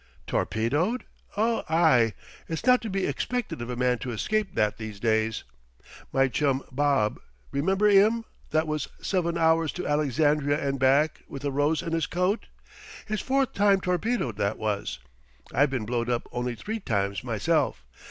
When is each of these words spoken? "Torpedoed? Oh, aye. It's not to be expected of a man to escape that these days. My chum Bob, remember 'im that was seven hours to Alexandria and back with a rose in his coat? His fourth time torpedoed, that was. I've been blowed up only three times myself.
"Torpedoed? 0.25 1.03
Oh, 1.37 1.63
aye. 1.69 2.15
It's 2.49 2.65
not 2.65 2.81
to 2.81 2.89
be 2.89 3.05
expected 3.05 3.61
of 3.61 3.69
a 3.69 3.75
man 3.75 3.99
to 3.99 4.09
escape 4.11 4.55
that 4.55 4.77
these 4.77 4.99
days. 4.99 5.43
My 6.11 6.27
chum 6.27 6.63
Bob, 6.71 7.19
remember 7.51 7.87
'im 7.87 8.25
that 8.49 8.65
was 8.65 8.87
seven 8.99 9.37
hours 9.37 9.71
to 9.73 9.87
Alexandria 9.87 10.59
and 10.67 10.79
back 10.79 11.21
with 11.27 11.45
a 11.45 11.51
rose 11.51 11.83
in 11.83 11.93
his 11.93 12.07
coat? 12.07 12.47
His 13.05 13.21
fourth 13.21 13.53
time 13.53 13.79
torpedoed, 13.79 14.37
that 14.37 14.57
was. 14.57 14.97
I've 15.53 15.69
been 15.69 15.85
blowed 15.85 16.09
up 16.09 16.27
only 16.31 16.55
three 16.55 16.79
times 16.79 17.23
myself. 17.23 17.85